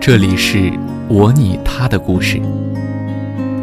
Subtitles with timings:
[0.00, 0.72] 这里是
[1.08, 2.40] 我你他的故事，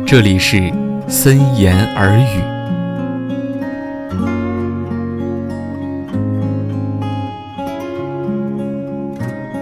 [0.05, 0.71] 这里是
[1.07, 2.41] 森言耳语。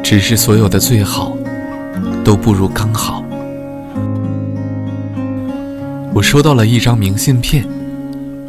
[0.04, 1.38] 只是所有的最好，
[2.24, 3.24] 都不如刚好。
[6.14, 7.66] 我收到了一张明信片，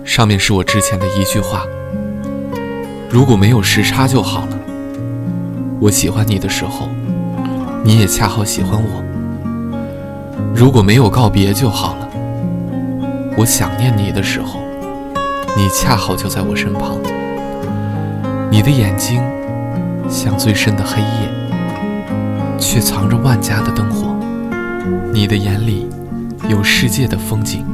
[0.02, 1.64] 上面是我之前的一句话：
[3.08, 4.58] 如果没有时差就好了。
[5.78, 6.88] 我喜欢你的时候。
[7.86, 9.04] 你也恰好喜欢我。
[10.54, 12.08] 如果没有告别就好了。
[13.36, 14.60] 我想念你的时候，
[15.54, 16.96] 你恰好就在我身旁。
[18.50, 19.20] 你的眼睛
[20.08, 21.28] 像最深的黑夜，
[22.58, 24.16] 却藏着万家的灯火。
[25.12, 25.86] 你的眼里
[26.48, 27.66] 有世界的风景，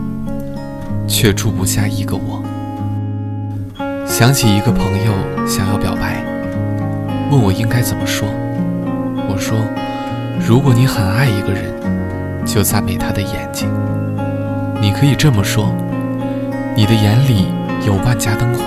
[1.06, 2.42] 却住不下一个我。
[4.08, 6.24] 想起一个朋友想要表白，
[7.30, 8.26] 问我应该怎么说，
[9.28, 9.56] 我说。
[10.40, 11.72] 如果你很爱一个人，
[12.44, 13.68] 就赞美他的眼睛。
[14.80, 15.72] 你可以这么说：
[16.74, 17.46] 你的眼里
[17.86, 18.62] 有万家灯火，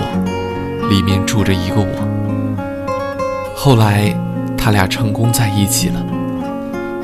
[0.89, 2.55] 里面住着一个我。
[3.55, 4.13] 后来，
[4.57, 6.01] 他俩成功在一起了。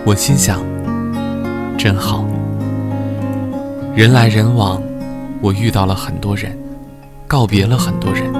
[0.06, 0.60] 我心想，
[1.78, 2.26] 真好。
[3.96, 4.82] 人来人往，
[5.42, 6.58] 我遇到了很多人，
[7.28, 8.32] 告别了很多人，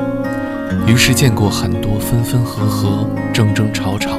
[0.88, 4.12] 于是见过很多分分合合，争争吵吵。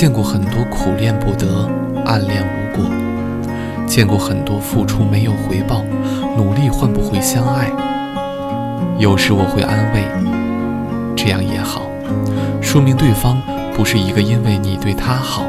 [0.00, 1.68] 见过很多苦恋不得，
[2.06, 2.90] 暗恋无果；
[3.86, 5.84] 见过很多付出没有回报，
[6.38, 7.70] 努力换不回相爱。
[8.98, 10.02] 有时我会安慰，
[11.14, 11.82] 这样也好，
[12.62, 13.42] 说明对方
[13.76, 15.44] 不是一个因为你对他好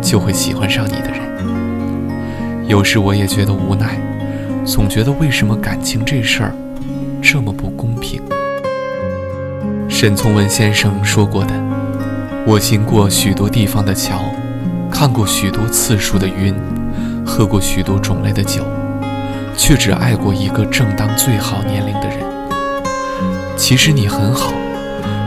[0.00, 2.68] 就会喜欢上你的人。
[2.68, 3.98] 有时我也觉得无奈，
[4.64, 6.54] 总觉得为什么感情这事儿
[7.20, 8.22] 这么不公平？
[9.88, 11.52] 沈从文先生说过的。
[12.46, 14.20] 我行过许多地方的桥，
[14.88, 16.54] 看过许多次数的云，
[17.26, 18.62] 喝过许多种类的酒，
[19.56, 22.18] 却只爱过一个正当最好年龄的人。
[23.56, 24.52] 其实你很好，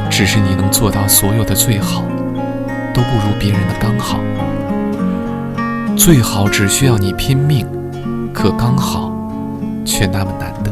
[0.10, 2.04] 只是你能做到所有的最好，
[2.94, 4.18] 都不如别人的刚好。
[5.98, 7.68] 最好只需要你拼命，
[8.34, 9.12] 可刚好
[9.84, 10.72] 却那么难得。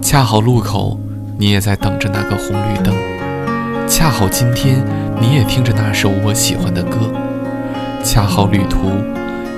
[0.00, 0.98] 恰好路口，
[1.36, 3.17] 你也在等着那个红绿灯。
[3.88, 4.84] 恰好今天
[5.18, 7.10] 你也听着那首我喜欢的歌，
[8.04, 8.92] 恰好旅途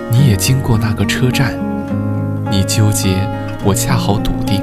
[0.09, 1.53] 你也经过那个车站，
[2.49, 3.17] 你纠结，
[3.65, 4.63] 我恰好笃定；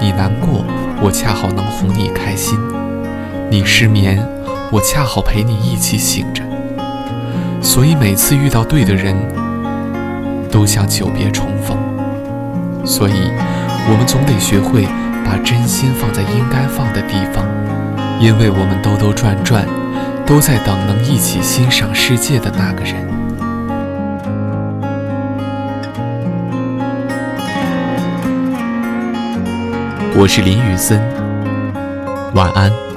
[0.00, 0.64] 你难过，
[1.02, 2.56] 我恰好能哄你开心；
[3.50, 4.24] 你失眠，
[4.70, 6.44] 我恰好陪你一起醒着。
[7.60, 9.16] 所以每次遇到对的人，
[10.52, 11.76] 都像久别重逢。
[12.86, 13.30] 所以，
[13.90, 14.86] 我们总得学会
[15.24, 17.44] 把真心放在应该放的地方。
[18.20, 19.66] 因为我们兜兜转转，
[20.26, 22.94] 都在等能一起欣赏世界的那个人。
[30.14, 31.00] 我是林雨森，
[32.34, 32.89] 晚安。